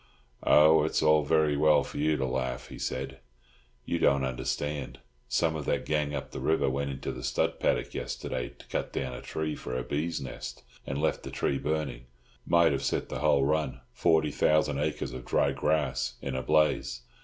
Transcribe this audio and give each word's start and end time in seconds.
"Oh, 0.41 0.83
it's 0.83 1.03
all 1.03 1.23
very 1.23 1.55
well 1.55 1.83
for 1.83 1.99
you 1.99 2.17
to 2.17 2.25
laugh," 2.25 2.69
he 2.69 2.79
said; 2.79 3.19
"you 3.85 3.99
don't 3.99 4.23
understand. 4.23 4.97
Some 5.29 5.55
of 5.55 5.65
that 5.65 5.85
gang 5.85 6.15
up 6.15 6.31
the 6.31 6.39
river 6.39 6.71
went 6.71 6.89
into 6.89 7.11
the 7.11 7.21
stud 7.23 7.59
paddock 7.59 7.93
yesterday 7.93 8.49
to 8.49 8.65
cut 8.65 8.91
down 8.93 9.13
a 9.13 9.21
tree 9.21 9.55
for 9.55 9.77
a 9.77 9.83
bee's 9.83 10.19
nest, 10.19 10.63
and 10.87 10.99
left 10.99 11.21
the 11.21 11.29
tree 11.29 11.59
burning; 11.59 12.07
might 12.47 12.71
have 12.71 12.81
set 12.81 13.09
the 13.09 13.19
whole 13.19 13.45
run—forty 13.45 14.31
thousand 14.31 14.79
acres 14.79 15.13
of 15.13 15.23
dry 15.23 15.51
grass—in 15.51 16.33
a 16.33 16.41
blaze. 16.41 17.01